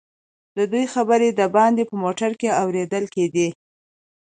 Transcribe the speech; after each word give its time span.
ددوئ 0.57 0.85
خبرې 0.93 1.29
دباندې 1.39 1.83
په 1.89 1.95
موټر 2.03 2.31
کې 2.39 2.49
اورېدل 2.61 3.05
کېدې. 3.15 3.47